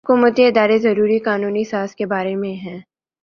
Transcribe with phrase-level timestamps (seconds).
[0.05, 2.75] حکومتی ادارے ضروری قانون سازی کے بارے میں بے